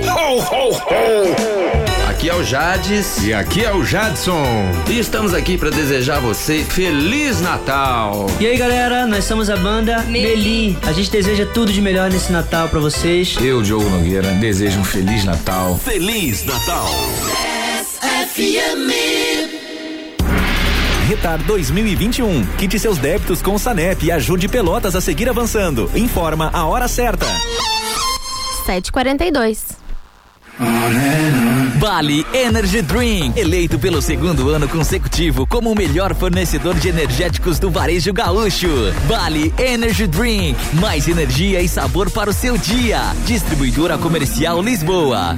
[2.10, 3.24] Aqui é o Jades.
[3.24, 4.44] E aqui é o Jadson.
[4.90, 8.26] E estamos aqui para desejar a você Feliz Natal.
[8.38, 10.78] E aí galera, nós somos a banda Meli.
[10.86, 13.38] A gente deseja tudo de melhor nesse Natal pra vocês.
[13.40, 15.80] Eu, Diogo Nogueira, desejo um Feliz Natal.
[15.82, 16.92] Feliz Natal.
[21.08, 22.46] Retar 2021.
[22.58, 25.90] Quite seus débitos com o Sanep e ajude Pelotas a seguir avançando.
[25.96, 27.26] Informa a hora certa.
[28.66, 29.78] 7h42.
[31.80, 37.70] Bali Energy Drink, eleito pelo segundo ano consecutivo como o melhor fornecedor de energéticos do
[37.70, 38.68] varejo gaúcho.
[39.08, 43.00] Bali Energy Drink, mais energia e sabor para o seu dia.
[43.26, 45.38] Distribuidora Comercial Lisboa.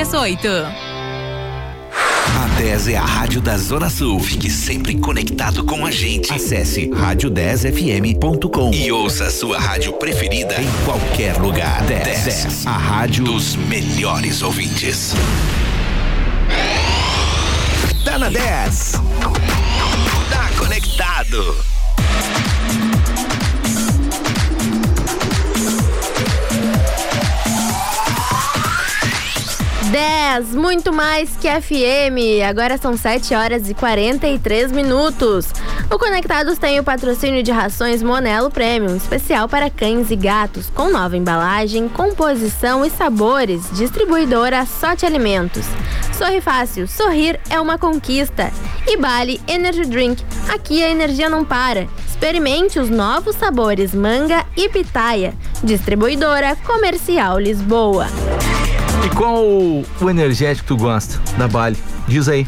[0.01, 0.47] 338.
[2.35, 4.19] A 10 é a rádio da Zona Sul.
[4.19, 6.33] Fique sempre conectado com a gente.
[6.33, 11.83] Acesse rádio10fm.com e ouça a sua rádio preferida em qualquer lugar.
[11.83, 15.13] 10, 10 a rádio dos melhores ouvintes.
[18.03, 18.93] Tá na 10.
[20.31, 21.55] Tá conectado.
[29.91, 32.47] 10, muito mais que FM.
[32.49, 35.47] Agora são 7 horas e 43 minutos.
[35.93, 40.89] O Conectados tem o patrocínio de rações Monelo Premium, especial para cães e gatos, com
[40.89, 43.63] nova embalagem, composição e sabores.
[43.73, 45.65] Distribuidora Sorte Alimentos.
[46.17, 48.49] Sorri Fácil, sorrir é uma conquista.
[48.87, 51.85] E Bali Energy Drink, aqui a energia não para.
[52.07, 55.33] Experimente os novos sabores manga e pitaia.
[55.61, 58.07] Distribuidora Comercial Lisboa.
[59.05, 61.77] E qual o, o energético tu gosta da Bali?
[62.07, 62.45] Diz aí.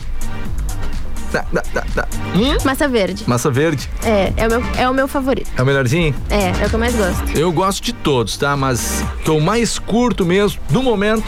[1.32, 2.08] Da, da, da, da.
[2.36, 2.56] Hum?
[2.64, 3.24] Massa verde.
[3.28, 3.90] Massa verde.
[4.04, 5.50] É, é o, meu, é o meu favorito.
[5.58, 6.14] É o melhorzinho?
[6.30, 7.38] É, é o que eu mais gosto.
[7.38, 8.56] Eu gosto de todos, tá?
[8.56, 11.26] Mas o que eu mais curto mesmo, no momento,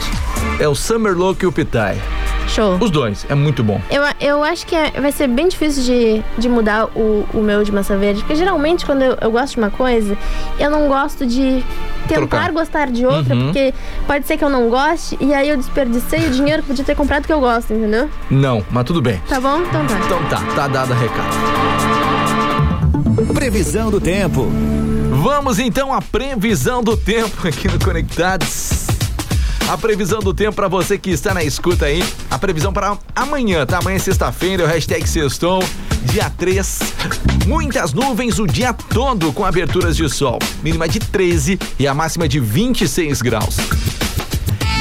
[0.59, 1.97] é o Summer Look e o Pitaia.
[2.47, 2.77] Show.
[2.79, 3.81] Os dois, é muito bom.
[3.89, 7.63] Eu, eu acho que é- vai ser bem difícil de, de mudar o, o meu
[7.63, 10.17] de massa verde, porque geralmente quando eu, eu gosto de uma coisa,
[10.59, 11.63] eu não gosto de
[12.07, 12.51] tentar Trocar.
[12.51, 13.45] gostar de outra, Uhum.
[13.45, 13.73] porque
[14.07, 16.95] pode ser que eu não goste e aí eu desperdicei o dinheiro que podia ter
[16.95, 18.09] comprado que eu gosto, entendeu?
[18.29, 19.21] Não, mas tudo bem.
[19.27, 19.61] Tá bom?
[19.61, 19.99] Então tá.
[20.05, 21.35] Então tá, tá dado o recado.
[23.33, 24.47] Previsão do tempo.
[25.23, 28.84] Vamos então à previsão do tempo aqui no Conectados.
[29.67, 32.03] A previsão do tempo pra você que está na escuta aí.
[32.29, 33.79] A previsão para amanhã, tá?
[33.79, 35.63] Amanhã é sexta-feira, o hashtag sextou,
[36.03, 36.79] dia 3.
[37.47, 40.37] Muitas nuvens o dia todo com aberturas de sol.
[40.61, 43.57] Mínima de 13 e a máxima de 26 graus.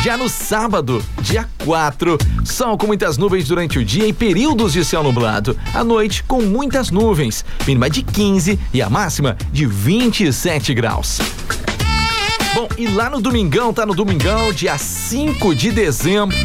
[0.05, 4.85] Já no sábado, dia 4, sol com muitas nuvens durante o dia e períodos de
[4.85, 5.57] céu nublado.
[5.73, 11.21] À noite, com muitas nuvens, mínima de 15 e a máxima de 27 graus.
[12.55, 16.37] Bom, e lá no domingão, tá no domingão, dia 5 de dezembro.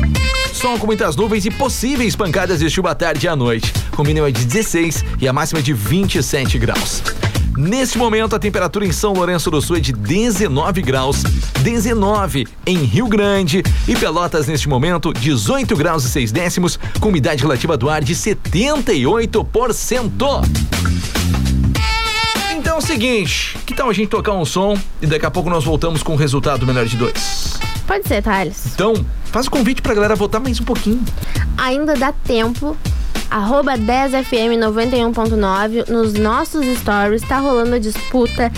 [0.51, 4.03] Sol com muitas nuvens e possíveis pancadas de chuva à tarde e à noite, com
[4.03, 7.03] mínima de 16 e a máxima de 27 graus.
[7.55, 11.22] Neste momento, a temperatura em São Lourenço do Sul é de 19 graus,
[11.62, 17.43] 19 em Rio Grande e Pelotas neste momento 18 graus e 6 décimos, com umidade
[17.43, 20.10] relativa do ar de 78%.
[22.57, 25.63] Então é o seguinte, tal a gente tocar um som e daqui a pouco nós
[25.63, 27.57] voltamos com o resultado do melhor de dois?
[27.88, 28.65] Pode ser, Thales.
[28.73, 28.93] Então,
[29.32, 31.01] faz o convite pra galera votar mais um pouquinho.
[31.57, 32.75] Ainda dá tempo.
[33.32, 38.51] Arroba 10FM 91.9 nos nossos stories tá rolando a disputa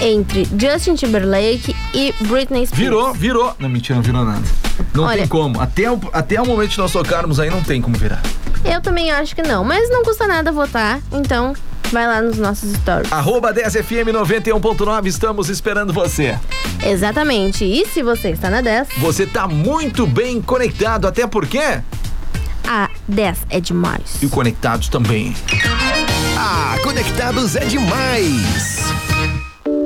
[0.00, 2.70] entre Justin Timberlake e Britney Spears.
[2.82, 3.54] Virou, virou.
[3.58, 4.42] Não, mentira, não virou nada.
[4.94, 5.60] Não Olha- tem como.
[5.60, 8.22] Até o, até o momento que nós tocarmos aí, não tem como virar.
[8.64, 11.52] Eu também acho que não, mas não custa nada votar, então
[11.92, 13.12] vai lá nos nossos stories.
[13.12, 16.38] Arroba 10FM 91.9, estamos esperando você.
[16.84, 17.64] Exatamente.
[17.64, 21.60] E se você está na 10, Você tá muito bem conectado, até porque.
[22.66, 24.22] a 10 é demais.
[24.22, 25.34] E o Conectados também.
[26.36, 28.78] Ah, Conectados é demais.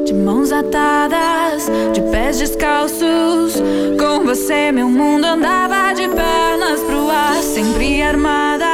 [0.05, 3.55] De mãos atadas, de pés descalços.
[3.99, 8.67] Com você, meu mundo andava de pernas pro ar, sempre armada.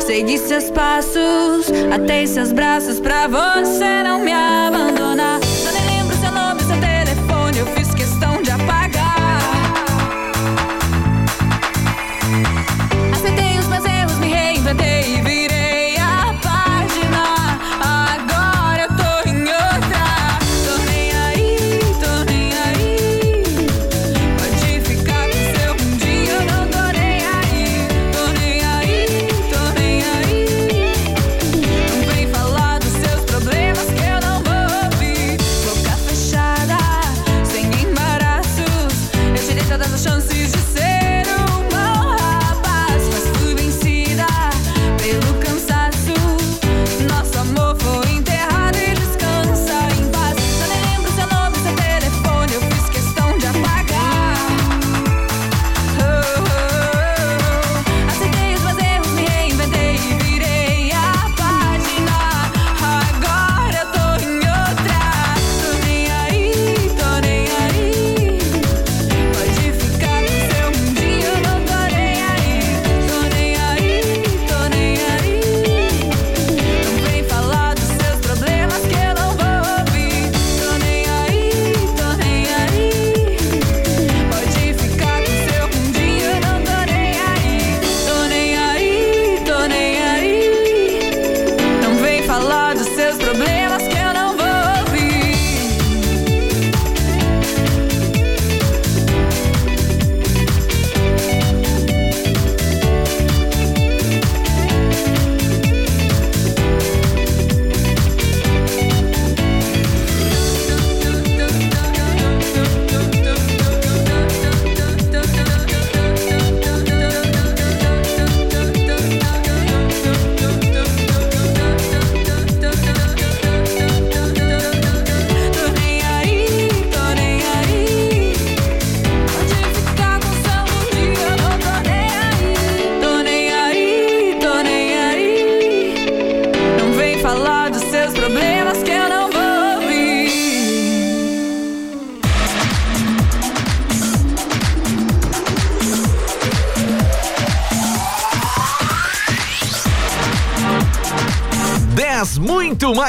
[0.00, 5.45] Segui seus passos, atei seus braços pra você não me abandonar.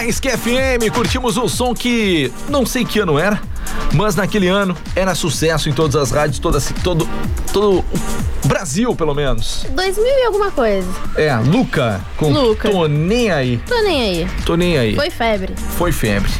[0.07, 0.89] Mais que FM.
[0.93, 3.41] Curtimos um som que não sei que ano era,
[3.93, 7.07] mas naquele ano era sucesso em todas as rádios, toda, todo,
[7.51, 7.83] todo
[8.43, 9.65] o Brasil, pelo menos.
[9.69, 10.87] 2000 e alguma coisa.
[11.17, 12.69] É, Luca com Luca.
[12.69, 13.57] Tô Nem Aí.
[13.67, 14.27] Tô nem aí.
[14.45, 14.95] Tô Nem Aí.
[14.95, 15.53] Foi febre.
[15.77, 16.31] Foi febre.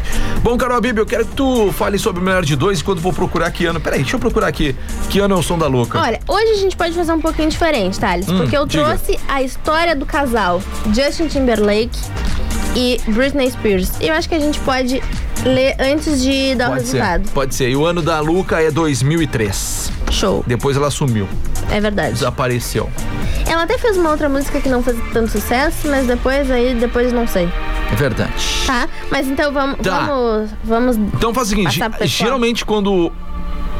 [0.42, 3.12] Bom, Carol Bibi, eu quero que tu fale sobre o melhor de dois enquanto vou
[3.12, 3.82] procurar que ano.
[3.82, 4.74] Peraí, deixa eu procurar aqui.
[5.10, 6.00] Que ano é o som da Luca?
[6.00, 8.86] Olha, hoje a gente pode fazer um pouquinho diferente, Thales, Hum, porque eu diga.
[8.86, 10.62] trouxe a história do casal
[10.94, 12.00] Justin Timberlake
[12.76, 13.92] e Britney Spears.
[14.00, 15.02] Eu acho que a gente pode
[15.46, 17.30] ler antes de dar o Pode ser, resultado.
[17.32, 17.70] pode ser.
[17.70, 19.92] E o ano da Luca é 2003.
[20.12, 20.44] Show.
[20.48, 21.28] Depois ela sumiu,
[21.70, 22.14] É verdade.
[22.14, 22.90] desapareceu.
[23.46, 27.14] Ela até fez uma outra música que não fez tanto sucesso, mas depois aí, depois
[27.14, 27.50] não sei.
[27.92, 28.32] É verdade.
[28.66, 28.88] Tá?
[29.10, 29.78] Mas então vamos.
[29.80, 30.06] Tá.
[30.06, 30.50] Vamos.
[30.64, 30.98] Vamos.
[30.98, 33.12] Então faz o seguinte, geralmente quando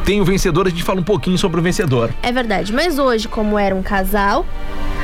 [0.04, 2.10] tem o vencedor, a gente fala um pouquinho sobre o vencedor.
[2.22, 2.72] É verdade.
[2.72, 4.46] Mas hoje, como era um casal,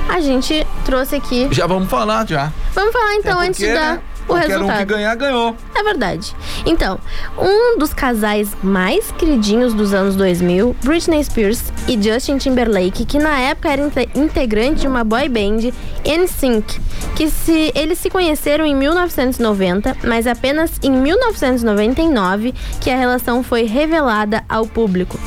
[0.09, 1.49] a gente trouxe aqui.
[1.51, 2.53] Já vamos falar, já.
[2.75, 4.77] Vamos falar então antes porque, de dar né, o qualquer resultado.
[4.77, 5.57] um que ganhar, ganhou.
[5.75, 6.35] É verdade.
[6.67, 6.99] Então,
[7.39, 13.39] um dos casais mais queridinhos dos anos 2000, Britney Spears e Justin Timberlake, que na
[13.41, 15.73] época era inte- integrante de uma boy band,
[16.05, 16.81] NSYNC,
[17.17, 23.65] que se, eles se conheceram em 1990, mas apenas em 1999 que a relação foi
[23.65, 25.19] revelada ao público.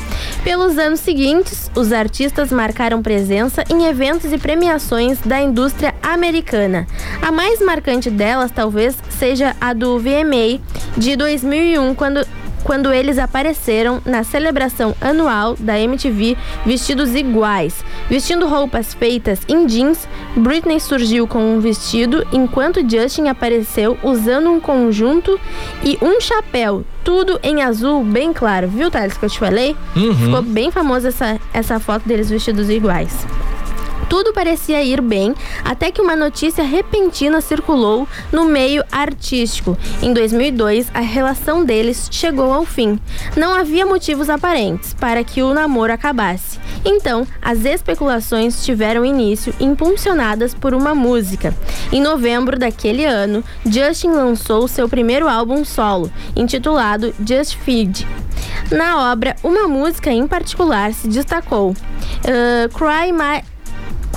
[0.44, 6.86] Pelos anos seguintes, os artistas marcaram presença em eventos e premiações da indústria americana.
[7.20, 10.60] A mais marcante delas, talvez, seja a do VMA
[10.96, 12.26] de 2001, quando
[12.64, 16.36] quando eles apareceram na celebração anual da MTV
[16.66, 17.84] vestidos iguais.
[18.10, 24.60] Vestindo roupas feitas em jeans, Britney surgiu com um vestido, enquanto Justin apareceu usando um
[24.60, 25.40] conjunto
[25.82, 28.68] e um chapéu, tudo em azul bem claro.
[28.68, 29.74] Viu, Thales, que eu te falei?
[29.96, 30.14] Uhum.
[30.14, 33.26] Ficou bem famosa essa, essa foto deles vestidos iguais.
[34.08, 35.34] Tudo parecia ir bem
[35.64, 39.76] até que uma notícia repentina circulou no meio artístico.
[40.02, 42.98] Em 2002, a relação deles chegou ao fim.
[43.36, 46.58] Não havia motivos aparentes para que o namoro acabasse.
[46.84, 51.54] Então, as especulações tiveram início impulsionadas por uma música.
[51.92, 58.06] Em novembro daquele ano, Justin lançou seu primeiro álbum solo, intitulado Just Feed.
[58.70, 63.57] Na obra, uma música em particular se destacou: uh, Cry My.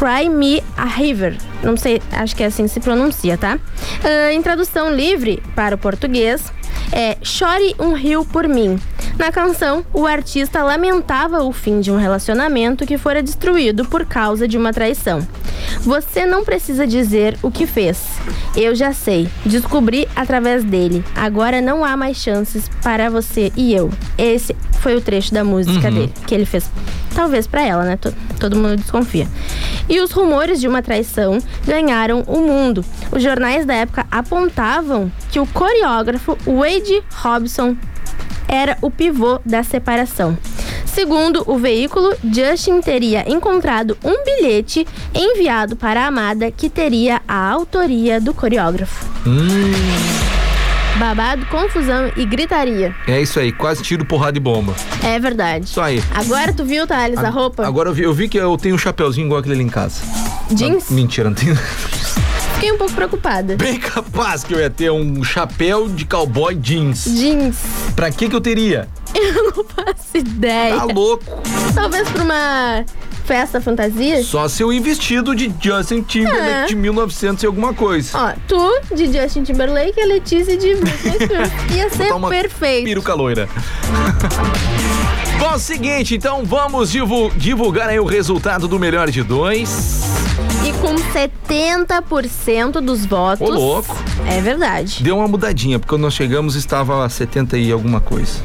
[0.01, 1.37] Cry Me a River.
[1.61, 3.59] Não sei, acho que é assim que se pronuncia, tá?
[4.03, 6.51] Ah, em tradução livre para o português,
[6.91, 8.79] é Chore um rio por mim.
[9.17, 14.47] Na canção, o artista lamentava o fim de um relacionamento que fora destruído por causa
[14.47, 15.25] de uma traição.
[15.81, 17.97] Você não precisa dizer o que fez.
[18.55, 19.29] Eu já sei.
[19.45, 21.03] Descobri através dele.
[21.15, 23.89] Agora não há mais chances para você e eu.
[24.17, 25.93] Esse foi o trecho da música Uhum.
[25.93, 26.69] dele que ele fez.
[27.13, 27.97] Talvez pra ela, né?
[27.97, 29.27] To- Todo mundo desconfia.
[29.87, 31.37] E os rumores de uma traição
[31.67, 32.83] ganharam o mundo.
[33.11, 36.35] Os jornais da época apontavam que o coreógrafo
[36.81, 37.77] Wade Robson
[38.47, 40.35] era o pivô da separação.
[40.85, 47.49] Segundo o veículo, Justin teria encontrado um bilhete enviado para a amada que teria a
[47.49, 49.05] autoria do coreógrafo.
[49.27, 49.71] Hum,
[50.97, 52.93] Babado, confusão e gritaria.
[53.07, 54.73] é isso aí, quase tiro, porrada e bomba.
[55.03, 55.65] É verdade.
[55.65, 56.03] Isso aí.
[56.13, 57.65] Agora tu viu, Thales, a roupa?
[57.65, 60.01] Agora eu vi, eu vi que eu tenho um chapeuzinho igual aquele ali em casa.
[60.51, 60.87] Jeans?
[60.89, 61.57] Ah, mentira, não tenho.
[62.61, 63.55] Fiquei um pouco preocupada.
[63.55, 67.05] Bem capaz que eu ia ter um chapéu de cowboy jeans.
[67.05, 67.55] Jeans.
[67.95, 68.87] Pra que que eu teria?
[69.15, 70.75] Eu não faço ideia.
[70.77, 71.25] Tá louco.
[71.73, 72.85] Talvez pra uma
[73.25, 74.23] festa fantasia?
[74.23, 76.65] Só se eu ir vestido de Justin Timberlake É.
[76.67, 78.15] de 1900 e alguma coisa.
[78.17, 81.51] Ó, tu de Justin Timberlake e a Letícia de Britney Spears.
[81.75, 82.85] Ia ser uma perfeito.
[82.85, 83.49] Peruca loira.
[85.39, 90.01] Bom, seguinte, então vamos divu- divulgar aí o resultado do melhor de dois.
[90.79, 93.49] Com 70% dos votos.
[93.49, 93.95] Ô, louco.
[94.27, 95.03] É verdade.
[95.03, 98.39] Deu uma mudadinha, porque quando nós chegamos estava 70 e alguma coisa.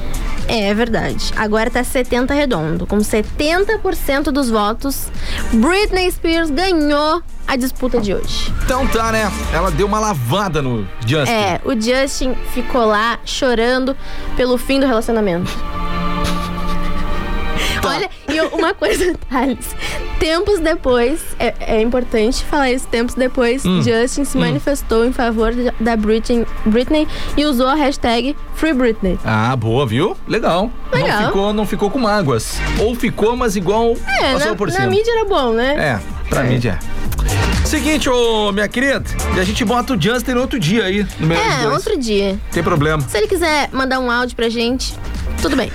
[0.48, 1.32] É verdade.
[1.36, 2.86] Agora tá 70 redondo.
[2.86, 5.08] Com 70% dos votos,
[5.52, 8.52] Britney Spears ganhou a disputa de hoje.
[8.64, 9.30] Então tá, né?
[9.52, 11.32] Ela deu uma lavada no Justin.
[11.32, 13.96] É, o Justin ficou lá chorando
[14.36, 15.50] pelo fim do relacionamento.
[17.86, 17.96] Tá.
[17.96, 19.74] Olha, e uma coisa, Thales.
[20.18, 23.82] Tempos depois, é, é importante falar isso, tempos depois, Hum.
[23.82, 24.40] Justin se Hum.
[24.40, 27.06] manifestou em favor da Britney, Britney
[27.36, 29.18] e usou a hashtag Free Britney.
[29.24, 30.16] Ah, boa, viu?
[30.26, 30.70] Legal.
[30.92, 31.20] Legal.
[31.20, 32.58] Não ficou, não ficou com mágoas.
[32.80, 34.86] Ou ficou, mas igual É, passou na, por na cima.
[34.88, 35.74] mídia era bom, né?
[35.76, 37.66] É, pra mídia é.
[37.66, 39.04] Seguinte, ô minha querida,
[39.36, 41.74] e a gente bota o Justin outro dia aí, no É, dois.
[41.74, 42.38] outro dia.
[42.52, 43.02] Tem problema.
[43.08, 44.94] Se ele quiser mandar um áudio pra gente,
[45.42, 45.72] tudo bem.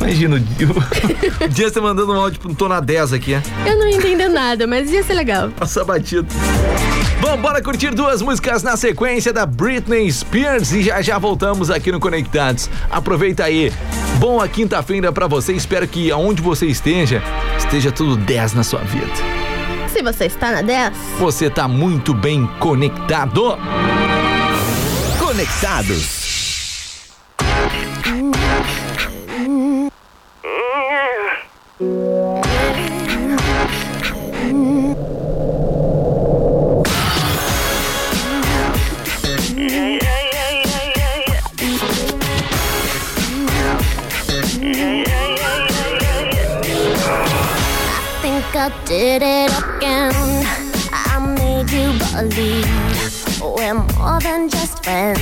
[0.00, 3.42] Imagina o o Justin mandando um áudio pro Tona 10 aqui, é?
[3.66, 5.50] Eu não ia entender nada, mas ia ser legal.
[5.50, 6.26] Passa batido.
[7.20, 11.90] Bom, bora curtir duas músicas na sequência da Britney Spears e já já voltamos aqui
[11.90, 12.68] no Conectados.
[12.90, 13.72] Aproveita aí.
[14.18, 15.52] Boa quinta-feira pra você.
[15.52, 17.22] Espero que aonde você esteja,
[17.58, 19.12] esteja tudo 10 na sua vida.
[19.92, 23.58] Se você está na 10, Você tá muito bem conectado.
[25.18, 26.15] Conectados.
[31.78, 31.82] I
[48.22, 50.14] think I did it again.
[50.92, 52.64] I made you believe
[53.42, 55.20] we're more than just friends.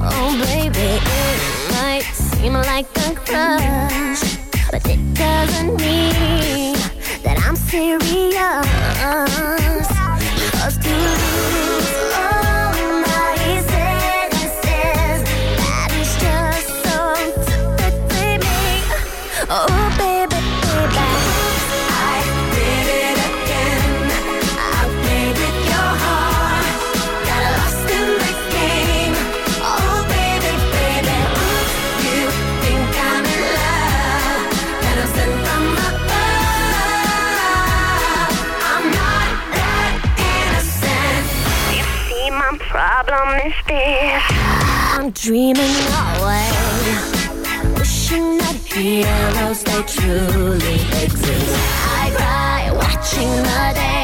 [0.00, 4.33] Oh, baby, it might seem like a crush,
[4.74, 6.74] but it doesn't mean
[7.22, 8.66] that I'm serious.
[10.50, 11.73] 'Cause to
[43.40, 44.24] promise.
[44.96, 45.76] I'm dreaming
[46.18, 46.50] away,
[47.76, 51.54] wishing that heroes they truly exist.
[51.86, 54.03] I cry watching the day.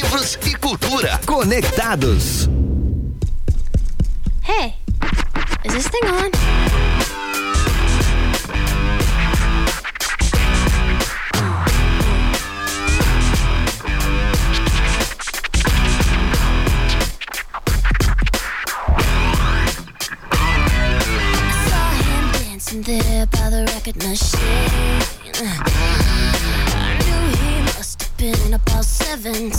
[0.00, 2.48] livros e cultura conectados.
[4.42, 4.74] Hey,
[5.62, 6.30] is this thing on?
[21.68, 25.99] Sou him dancing There by the record machine
[28.66, 29.50] about 17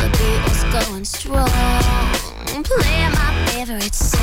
[0.00, 1.48] The beat was going strong.
[2.64, 4.20] Playing my favorite song.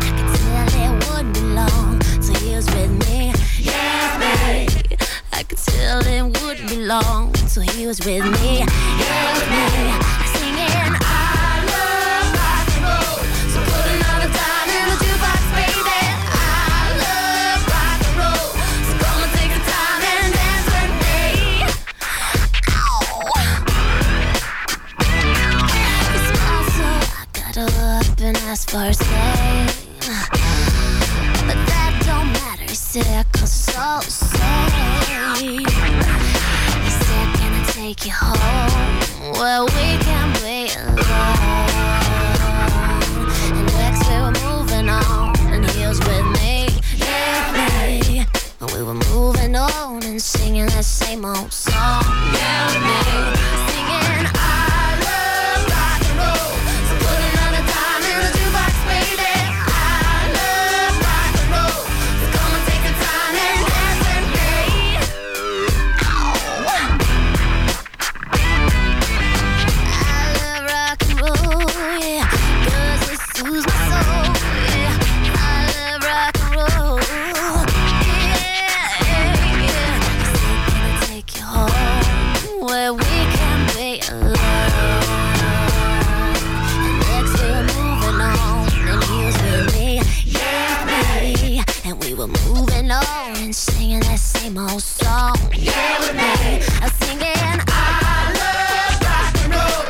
[0.00, 3.32] I could tell it wouldn't be long Till so years with me.
[3.58, 4.70] Yeah, babe.
[5.32, 8.58] I could tell it wouldn't be long so he was with me.
[8.58, 10.23] Yeah, babe.
[28.74, 29.23] stars.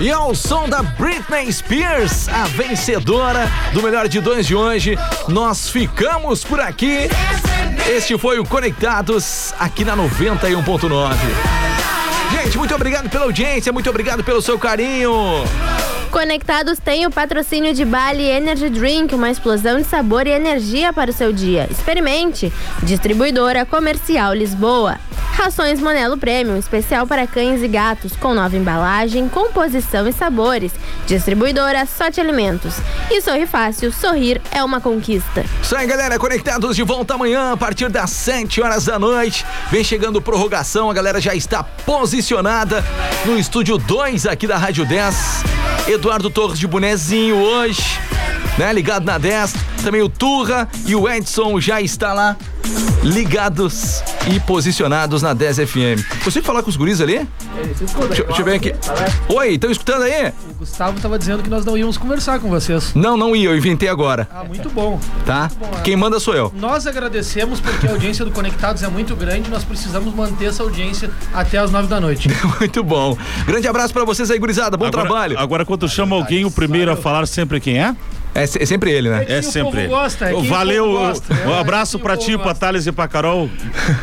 [0.04, 4.98] E ao som da Britney Spears, a vencedora do melhor de dois de hoje,
[5.28, 7.08] nós ficamos por aqui.
[7.88, 11.14] Este foi o Conectados aqui na 91.9.
[12.32, 15.10] Gente, muito obrigado pela audiência, muito obrigado pelo seu carinho.
[16.10, 21.10] Conectados tem o patrocínio de Bali Energy Drink, uma explosão de sabor e energia para
[21.10, 21.66] o seu dia.
[21.70, 22.52] Experimente.
[22.82, 24.98] Distribuidora Comercial Lisboa.
[25.36, 30.70] Rações Monelo Premium, especial para cães e gatos, com nova embalagem, composição e sabores.
[31.08, 32.76] Distribuidora Sorte Alimentos.
[33.10, 35.44] E Sorri Fácil, sorrir é uma conquista.
[35.60, 39.44] Isso aí, galera, conectados de volta amanhã a partir das 7 horas da noite.
[39.72, 42.84] Vem chegando prorrogação, a galera já está posicionada
[43.24, 45.42] no estúdio 2 aqui da Rádio 10.
[45.88, 47.82] Eduardo Torres de Bonezinho hoje,
[48.56, 48.72] né?
[48.72, 49.52] Ligado na 10.
[49.82, 52.36] Também o Turra e o Edson já está lá
[53.02, 56.22] ligados e posicionados na 10 FM.
[56.24, 57.26] Consigo falar com os guris ali?
[58.08, 58.74] Deixa, deixa eu ver aqui.
[59.28, 60.32] Oi, estão escutando aí?
[60.50, 62.92] O Gustavo tava dizendo que nós não íamos conversar com vocês.
[62.94, 64.28] Não, não ia, eu inventei agora.
[64.32, 64.98] Ah, muito bom.
[65.26, 65.50] Tá?
[65.82, 66.52] Quem manda sou eu.
[66.58, 69.50] Nós agradecemos porque a audiência do Conectados é muito grande.
[69.50, 72.28] Nós precisamos manter essa audiência até as nove da noite.
[72.58, 73.16] Muito bom.
[73.46, 74.76] Grande abraço pra vocês aí, gurizada.
[74.76, 75.38] Bom Agora- trabalho.
[75.38, 77.94] Agora, quando chama alguém, o primeiro a falar sempre quem é?
[78.34, 79.24] É, se- é sempre ele, né?
[79.28, 79.88] É o sempre ele.
[79.88, 83.48] gosta, é Valeu, gosta, um é, abraço pra ti, pra Thales e pra Carol.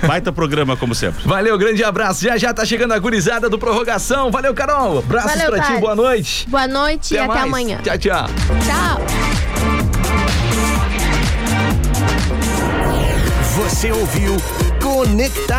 [0.08, 1.22] Baita programa, como sempre.
[1.28, 2.24] Valeu, grande abraço.
[2.24, 4.32] Já já tá chegando a gurizada do Prorrogação.
[4.32, 5.00] Valeu, Carol.
[5.00, 5.82] Abraços Valeu, pra ti, Thales.
[5.82, 6.48] boa noite.
[6.50, 7.44] Boa noite e até mais.
[7.44, 7.80] amanhã.
[7.84, 8.26] Tchau, tchau.
[8.66, 9.02] Tchau.
[13.58, 14.38] Você ouviu
[14.82, 15.42] Conectar.